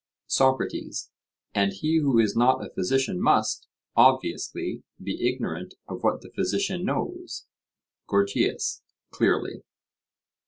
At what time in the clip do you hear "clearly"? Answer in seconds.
9.11-9.61